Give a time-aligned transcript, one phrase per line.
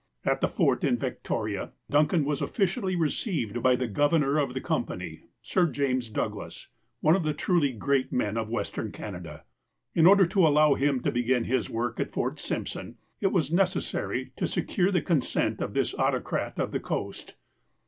[0.25, 5.25] At the fort in Victoria, Duncan was officially received by the governor of the company.
[5.43, 6.69] Sir James Douglas,
[7.01, 9.43] one of the truly great men of Western Canada.
[9.93, 13.53] In order to allow him to begin his work at Fort Simp son, it was
[13.53, 17.35] necessary to secure the consent of this autocrat of the coast.